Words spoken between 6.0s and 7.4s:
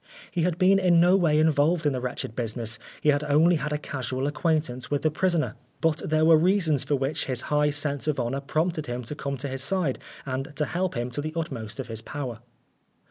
160 Oscar Wilde there were reasons for which